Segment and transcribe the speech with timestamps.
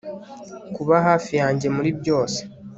[0.75, 2.39] kuba hafi yanjye muri byose